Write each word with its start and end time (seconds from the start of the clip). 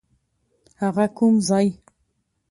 هغه 0.81 1.05
کوم 1.17 1.35
ځای؟ 1.47 1.67